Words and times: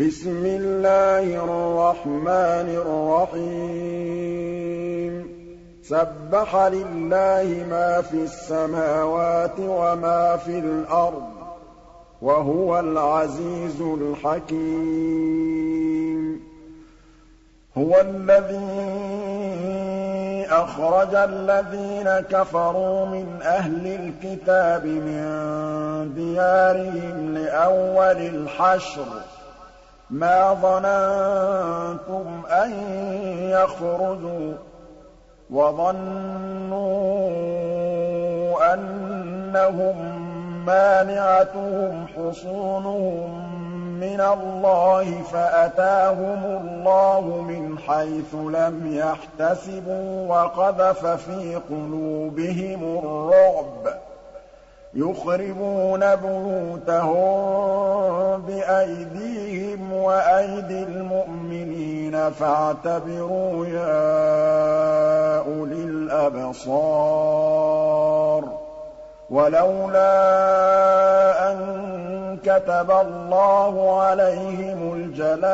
بِسْمِ 0.00 0.42
اللَّهِ 0.46 1.44
الرَّحْمَٰنِ 1.44 2.68
الرَّحِيمِ. 2.68 4.00
سَبَّحَ 5.82 6.56
لِلَّهِ 6.56 7.66
مَا 7.70 8.00
فِي 8.00 8.22
السَّمَاوَاتِ 8.22 9.58
وَمَا 9.58 10.36
فِي 10.36 10.58
الْأَرْضِ 10.58 11.22
ۖ 11.22 11.24
وَهُوَ 12.22 12.80
الْعَزِيزُ 12.80 13.80
الْحَكِيمُ. 13.80 14.60
هُوَ 17.78 18.00
الَّذِي 18.00 18.70
أَخْرَجَ 20.50 21.14
الَّذِينَ 21.14 22.20
كَفَرُوا 22.20 23.06
مِنْ 23.06 23.38
أَهْلِ 23.42 23.86
الْكِتَابِ 23.86 24.86
مِن 24.86 25.24
دِيَارِهِمْ 26.14 27.34
لِأَوَّلِ 27.34 28.16
الْحَشْرِ 28.26 29.06
مَا 30.10 30.54
ظَنَنتُمْ 30.54 32.42
أَن 32.50 32.72
يَخْرُجُوا 33.50 34.52
وَظَنُّوا 35.50 36.90
أَنَّهُم 38.74 39.96
مَّانِعَتُهُمْ 40.66 42.06
حُصُونُهُم 42.16 43.50
مِّنَ 44.00 44.20
اللَّهِ 44.20 45.22
فَأَتَاهُمُ 45.32 46.44
اللَّهُ 46.44 47.20
مِنْ 47.48 47.78
حَيْثُ 47.78 48.34
لَمْ 48.34 48.92
يَحْتَسِبُوا 48.94 50.28
وَقَذَفَ 50.28 51.06
فِي 51.06 51.54
قُلُوبِهِمُ 51.70 52.98
الرُّعْبَ. 53.04 54.09
يُخْرِبُونَ 54.94 56.14
بُيُوتَهُم 56.16 57.50
بِأَيْدِيهِمْ 58.42 59.92
وَأَيْدِي 59.92 60.82
الْمُؤْمِنِينَ 60.82 62.30
فَاعْتَبِرُوا 62.30 63.66
يَا 63.66 65.38
أُولِي 65.38 65.82
الْأَبْصَارِ 65.84 67.50
وَلَوْلَا 69.30 70.10
أَن 71.52 71.58
كَتَبَ 72.44 72.90
اللَّهُ 72.90 74.00
عَلَيْهِمُ 74.02 74.92
الْجَلَاءَ 74.94 75.50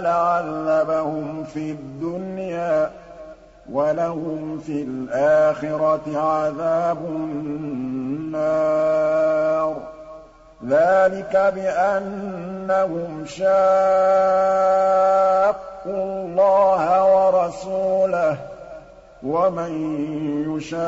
لَعَذَّبَهُمْ 0.00 1.44
فِي 1.44 1.70
الدُّنْيَا 1.70 2.90
وَلَهُمْ 3.72 4.58
فِي 4.66 4.82
الْآخِرَةِ 4.82 6.18
عَذَابُ 6.18 6.98
النَّارِ 7.06 8.54
ۚ. 9.74 9.78
ذَٰلِكَ 10.66 11.36
بِأَنَّهُمْ 11.54 13.24
شَاقُّوا 13.26 13.46
اللَّهَ 15.86 17.04
وَرَسُولَهُ 17.14 18.34
ۚ 18.34 18.38
وَمَن 19.22 19.72
يُشَاقِّ 20.56 20.80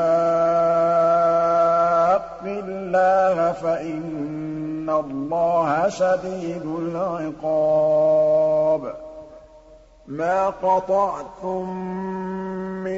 اللَّهَ 2.45 3.51
فَإِنَّ 3.51 4.89
اللَّهَ 4.89 5.89
شَدِيدُ 5.89 6.65
الْعِقَابِ. 6.79 8.81
مَا 10.07 10.49
قَطَعْتُم 10.49 12.18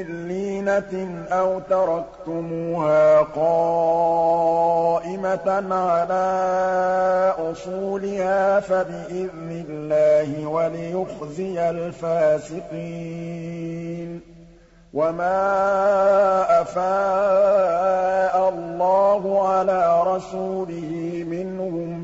مِّن 0.08 0.28
لِّينَةٍ 0.28 1.24
أَوْ 1.32 1.58
تَرَكْتُمُوهَا 1.70 3.18
قَائِمَةً 3.36 4.64
عَلَىٰ 5.74 7.34
أُصُولِهَا 7.52 8.60
فَبِإِذْنِ 8.60 9.64
اللَّهِ 9.68 10.46
وَلِيُخْزِيَ 10.46 11.70
الْفَاسِقِينَ 11.70 12.72
وَمَا 14.92 15.40
أَفَاءَ 16.62 18.48
اللَّهُ 18.48 19.48
عَلَىٰ 19.48 20.02
رَسُولِهِ 20.06 21.24
مِنْهُمْ 21.28 21.61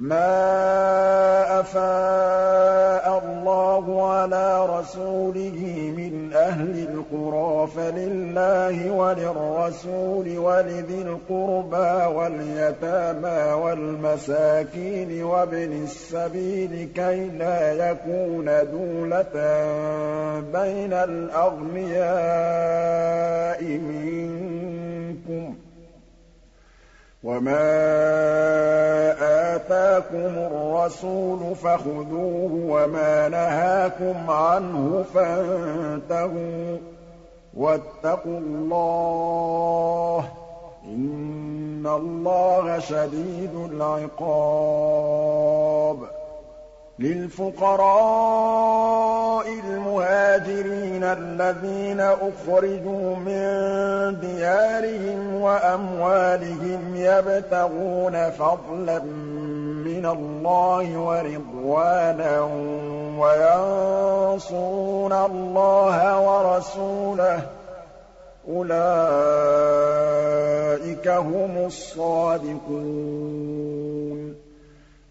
مَا 0.00 1.60
أَفَاءَ 1.60 3.22
اللَّهُ 3.24 4.10
عَلَىٰ 4.12 4.66
رَسُولِهِ 4.78 5.92
مِنْ 5.96 6.32
أَهْلِ 6.32 6.88
الْقُرَىٰ 6.88 7.66
فَلِلَّهِ 7.76 8.90
وَلِلرَّسُولِ 8.92 10.38
وَلِذِي 10.38 11.02
الْقُرْبَىٰ 11.02 12.06
وَالْيَتَامَىٰ 12.16 13.52
وَالْمَسَاكِينِ 13.52 15.22
وَابْنِ 15.24 15.82
السَّبِيلِ 15.82 16.88
كَيْلَا 16.94 17.90
يَكُونَ 17.90 18.44
دُولَةً 18.72 19.34
بَيْنَ 20.40 20.92
الْأَغْنِيَاءِ 20.92 22.00
مِنكُمْ 23.64 25.54
ۚ 25.54 25.56
وَمَا 27.22 28.79
آتَاكُمُ 29.72 30.38
الرَّسُولُ 30.38 31.54
فَخُذُوهُ 31.54 32.52
وَمَا 32.68 33.28
نَهَاكُمْ 33.28 34.30
عَنْهُ 34.30 35.04
فَانتَهُوا 35.14 36.76
ۚ 36.76 36.80
وَاتَّقُوا 37.56 38.38
اللَّهَ 38.38 40.20
ۖ 40.20 40.24
إِنَّ 40.84 41.86
اللَّهَ 41.86 42.78
شَدِيدُ 42.78 43.54
الْعِقَابِ 43.72 45.96
لِلْفُقَرَاءِ 46.98 47.90
الْمُهَاجِرِينَ 49.64 51.04
الَّذِينَ 51.04 52.00
أُخْرِجُوا 52.00 53.16
مِن 53.16 53.40
دِيَارِهِمْ 54.20 55.34
وَأَمْوَالِهِمْ 55.42 56.96
يَبْتَغُونَ 56.96 58.30
فَضْلًا 58.30 59.02
مِّنَ 60.00 60.06
اللَّهِ 60.06 60.98
وَرِضْوَانًا 60.98 62.40
وَيَنصُرُونَ 63.18 65.12
اللَّهَ 65.12 66.20
وَرَسُولَهُ 66.20 67.38
ۚ. 67.38 67.42
أُولَٰئِكَ 68.48 68.78
هُمُ 71.08 71.66
الصَّادِقُونَ. 71.66 72.80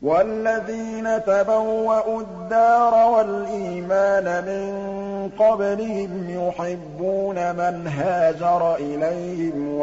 وَالَّذِينَ 0.01 1.23
تَبَوَّءُوا 1.23 2.21
الدَّارَ 2.21 3.09
وَالْإِيمَانَ 3.09 4.27
مِن 4.45 4.69
قَبْلِهِمْ 5.39 6.11
يُحِبُّونَ 6.29 7.35
مَنْ 7.55 7.87
هَاجَرَ 7.87 8.75
إِلَيْهِمْ 8.75 9.48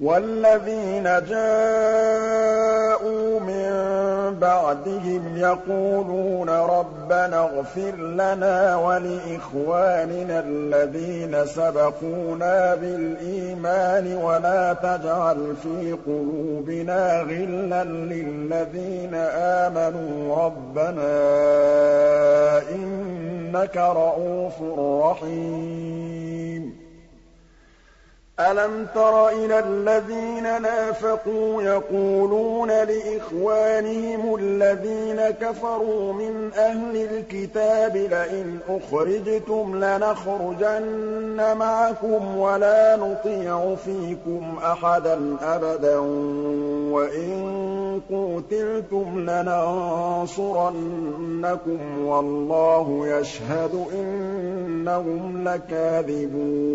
وَالَّذِينَ 0.00 1.04
جَاءُوا 1.28 2.60
مِن 3.40 3.70
بَعْدِهِمْ 4.40 5.36
يَقُولُونَ 5.36 6.50
رَبَّنَا 6.50 7.40
اغْفِرْ 7.44 7.96
لَنَا 7.96 8.76
وَلِإِخْوَانِنَا 8.76 10.40
الَّذِينَ 10.46 11.46
سَبَقُونَا 11.46 12.74
بِالْإِيمَانِ 12.74 14.16
وَلَا 14.16 14.72
تَجْعَلْ 14.72 15.56
فِي 15.62 15.96
قُلُوبِنَا 16.06 17.20
غِلًّا 17.20 17.84
لِّلَّذِينَ 17.84 19.14
آمَنُوا 19.36 20.36
رَبَّنَا 20.36 21.12
إِنَّكَ 22.70 23.76
رَءُوفٌ 23.76 24.62
رَّحِيمٌ 24.78 26.79
أَلَمْ 28.40 28.86
تَرَ 28.94 29.28
إِلَى 29.28 29.58
الَّذِينَ 29.58 30.62
نَافَقُوا 30.62 31.62
يَقُولُونَ 31.62 32.68
لِإِخْوَانِهِمُ 32.70 34.34
الَّذِينَ 34.34 35.20
كَفَرُوا 35.30 36.12
مِنْ 36.12 36.50
أَهْلِ 36.54 36.96
الْكِتَابِ 36.96 37.96
لَئِنْ 37.96 38.58
أُخْرِجْتُمْ 38.68 39.84
لَنَخْرُجَنَّ 39.84 41.56
مَعَكُمْ 41.58 42.36
وَلَا 42.38 42.96
نُطِيعُ 42.96 43.74
فِيكُمْ 43.74 44.58
أَحَدًا 44.64 45.36
أَبَدًا 45.42 45.98
وَإِن 46.96 47.60
قُوتِلْتُمْ 48.10 49.20
لَنَنصُرَنَّكُمْ 49.30 50.46
وَاللَّهُ 52.06 53.06
يَشْهَدُ 53.06 53.86
إِنَّهُمْ 53.94 55.48
لَكَاذِبُونَ 55.48 56.70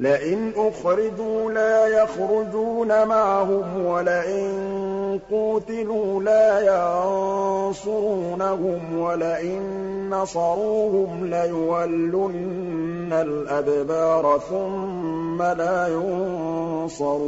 لئن 0.00 0.52
أخرجوا 0.56 1.50
لا 1.50 1.86
يخرجون 1.86 3.06
معهم 3.06 3.86
ولئن 3.86 4.50
قوتلوا 5.30 6.22
لا 6.22 6.60
ينصرونهم 7.66 8.98
ولئن 8.98 9.60
نصروهم 10.10 11.26
ليولن 11.30 13.12
الأدبار 13.12 14.40
ثم 14.50 15.42
لا 15.42 15.88
ينصرون. 15.88 17.20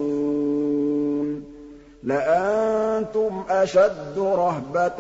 لأنتم 2.03 3.43
أشد 3.51 4.19
رهبة 4.19 4.97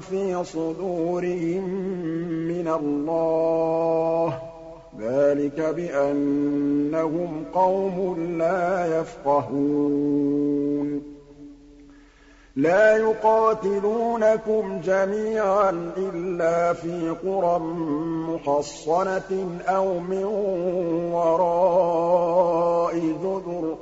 في 0.00 0.44
صدورهم 0.44 1.64
من 2.48 2.68
الله 2.68 4.38
ۖ. 4.46 4.49
ذَٰلِكَ 4.98 5.60
بِأَنَّهُمْ 5.60 7.44
قَوْمٌ 7.54 8.16
لَّا 8.38 9.00
يَفْقَهُونَ. 9.00 11.02
لَا 12.56 12.96
يُقَاتِلُونَكُمْ 12.96 14.80
جَمِيعًا 14.84 15.92
إِلَّا 15.96 16.72
فِي 16.72 17.10
قُرًى 17.10 17.58
مُّحَصَّنَةٍ 18.28 19.60
أَوْ 19.66 19.98
مِن 19.98 20.24
وَرَاءِ 21.12 22.98
جُدُرٍ 22.98 23.74
ۚ 23.74 23.78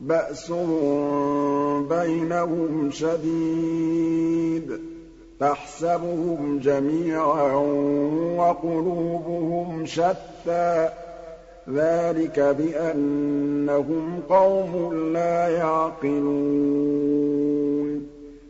بَأْسُهُم 0.00 1.88
بَيْنَهُمْ 1.88 2.90
شَدِيدٌ. 2.90 4.95
تَحْسَبُهُمْ 5.40 6.58
جَمِيعًا 6.58 7.52
وَقُلُوبُهُمْ 8.38 9.86
شَتَّىٰ 9.86 10.88
ۚ. 10.88 10.92
ذَٰلِكَ 11.70 12.40
بِأَنَّهُمْ 12.40 14.20
قَوْمٌ 14.28 14.94
لَّا 15.12 15.48
يَعْقِلُونَ. 15.48 17.26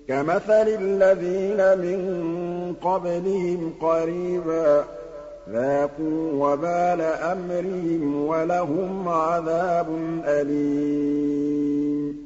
كَمَثَلِ 0.09 0.53
الَّذِينَ 0.53 1.79
مِن 1.79 2.75
قَبْلِهِمْ 2.83 3.73
قَرِيبًا 3.81 4.85
ذَاقُوا 5.53 6.33
وَبَالَ 6.33 7.01
أَمْرِهِمْ 7.01 8.27
وَلَهُمْ 8.27 9.09
عَذَابٌ 9.09 9.87
أَلِيمٌ. 10.25 12.26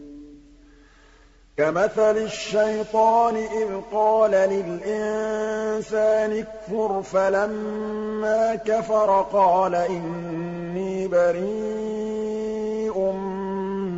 كَمَثَلِ 1.56 2.16
الشَّيْطَانِ 2.16 3.36
إِذْ 3.36 3.80
قَالَ 3.92 4.30
لِلْإِنسَانِ 4.30 6.32
اكْفُرْ 6.38 7.02
فَلَمَّا 7.02 8.54
كَفَرَ 8.54 9.22
قَالَ 9.32 9.74
إِنِّي 9.74 11.08
بَرِيءٌ 11.08 13.12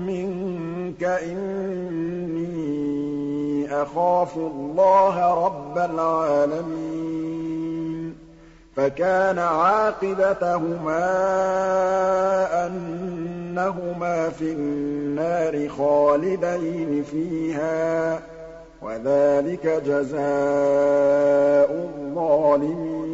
مِّنكَ 0.06 1.04
إِنِّي 1.04 2.62
أَخَافُ 3.82 4.36
اللَّهَ 4.36 5.44
رَبَّ 5.46 5.78
الْعَالَمِينَ. 5.78 7.01
فَكَانَ 8.76 9.38
عَاقِبَتَهُمَا 9.38 11.06
أَنَّهُمَا 12.66 14.28
فِي 14.28 14.52
النَّارِ 14.52 15.68
خَالِدَيْنِ 15.68 17.02
فِيهَا 17.10 18.16
ۚ 18.18 18.20
وَذَٰلِكَ 18.82 19.66
جَزَاءُ 19.86 20.22
الظَّالِمِينَ. 21.94 23.12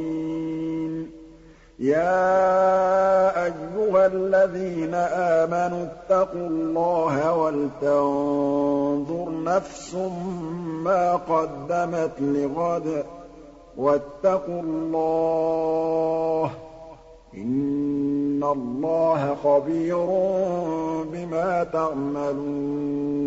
يَا 1.78 3.44
أَيُّهَا 3.44 4.06
الَّذِينَ 4.06 4.94
آمَنُوا 4.94 5.86
اتَّقُوا 5.86 6.46
اللَّهَ 6.48 7.32
وَلْتَنظُرْ 7.34 9.28
نَفْسٌ 9.44 9.94
مَّا 10.84 11.12
قَدَّمَتْ 11.16 12.10
لِغَدٍ 12.20 13.02
ۖ 13.02 13.17
وَاتَّقُوا 13.78 14.62
اللَّهَ 14.62 16.46
ۚ 16.48 16.52
إِنَّ 17.34 18.44
اللَّهَ 18.44 19.34
خَبِيرٌ 19.44 20.06
بِمَا 21.12 21.64
تَعْمَلُونَ 21.72 23.18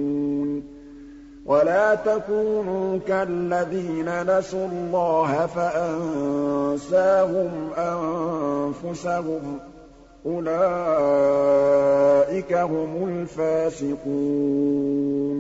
وَلَا 1.45 1.95
تَكُونُوا 1.95 3.00
كَالَّذِينَ 3.07 4.38
نَسُوا 4.38 4.68
اللَّهَ 4.68 5.45
فَأَنسَاهُمْ 5.45 7.51
أَنفُسَهُمْ 7.77 9.57
ۚ 9.59 9.62
أُولَٰئِكَ 10.25 11.74
هُمُ 12.53 13.07
الْفَاسِقُونَ 13.07 15.30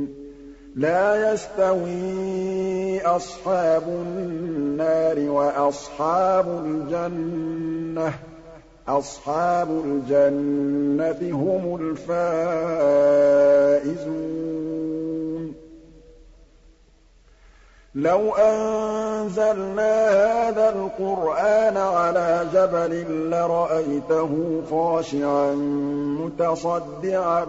لَا 0.75 1.33
يَسْتَوِي 1.33 3.01
أَصْحَابُ 3.01 3.83
النَّارِ 3.87 5.19
وَأَصْحَابُ 5.19 6.47
الْجَنَّةِ 6.65 8.09
ۚ. 8.09 8.13
أَصْحَابُ 8.87 9.69
الْجَنَّةِ 9.85 11.31
هُمُ 11.31 11.75
الْفَائِزُونَ. 11.81 12.91
لَوْ 17.95 18.31
أَنزَلْنَا 18.35 20.09
هَٰذَا 20.09 20.69
الْقُرْآنَ 20.69 21.77
عَلَىٰ 21.77 22.45
جَبَلٍ 22.53 23.05
لَّرَأَيْتَهُ 23.31 24.61
خَاشِعًا 24.71 25.53
مُّتَصَدِّعًا 26.19 27.45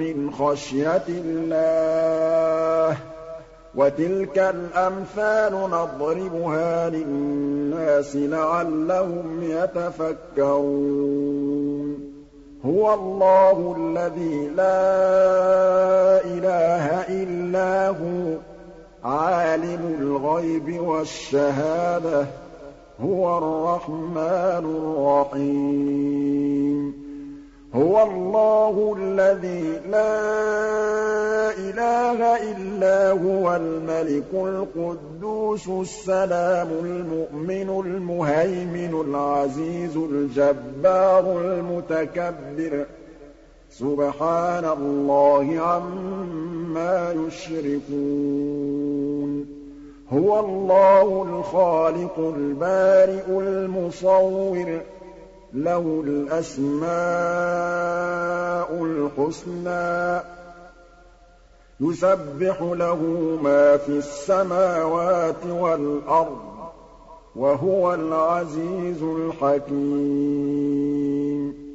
مِّنْ 0.00 0.30
خَشْيَةِ 0.30 1.02
اللَّهِ 1.08 2.94
ۚ 2.94 2.98
وَتِلْكَ 3.74 4.38
الْأَمْثَالُ 4.38 5.52
نَضْرِبُهَا 5.52 6.88
لِلنَّاسِ 6.88 8.16
لَعَلَّهُمْ 8.16 9.42
يَتَفَكَّرُونَ. 9.42 10.46
هُوَ 12.66 12.94
اللَّهُ 12.94 13.74
الَّذِي 13.78 14.48
لَا 14.48 16.24
إِلَٰهَ 16.24 17.04
إِلَّا 17.08 17.88
هُوَ. 17.88 18.55
عَالِمُ 19.06 19.96
الْغَيْبِ 20.00 20.80
وَالشَّهَادَةِ 20.80 22.22
ۚ 22.24 22.26
هُوَ 23.02 23.38
الرَّحْمَٰنُ 23.38 24.64
الرَّحِيمُ. 25.36 26.92
هُوَ 27.74 28.02
اللَّهُ 28.02 28.96
الَّذِي 28.98 29.62
لَا 29.90 30.18
إِلَٰهَ 31.58 32.36
إِلَّا 32.52 33.10
هُوَ 33.10 33.56
الْمَلِكُ 33.56 34.30
الْقُدُّوسُ 34.34 35.68
السَّلَامُ 35.68 36.68
الْمُؤْمِنُ 36.70 37.70
الْمُهَيْمِنُ 37.86 39.00
الْعَزِيزُ 39.08 39.96
الْجَبَّارُ 39.96 41.40
الْمُتَكَبِّرُ 41.40 42.84
ۚ. 42.84 42.86
سُبْحَانَ 43.70 44.64
اللَّهِ 44.64 45.60
عَمَّا 45.60 46.35
يُشْرِكُونَ. 47.26 49.46
هُوَ 50.12 50.40
اللَّهُ 50.40 51.22
الْخَالِقُ 51.22 52.18
الْبَارِئُ 52.18 53.28
الْمُصَوِّرُ. 53.28 54.80
لَهُ 55.54 56.02
الْأَسْمَاءُ 56.06 58.84
الْحُسْنَىٰ 58.84 60.20
ۚ. 60.20 60.22
يُسَبِّحُ 61.80 62.62
لَهُ 62.62 62.96
مَا 63.42 63.76
فِي 63.76 63.88
السَّمَاوَاتِ 63.88 65.46
وَالْأَرْضِ 65.46 66.28
ۖ. 66.28 66.30
وَهُوَ 67.36 67.94
الْعَزِيزُ 67.94 69.02
الْحَكِيمُ. 69.02 71.65